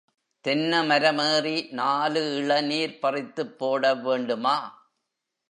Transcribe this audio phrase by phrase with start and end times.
[0.45, 4.57] தென்ன மரமேறி நாலு இளநீர் பறித்துப்போட வேண்டுமா?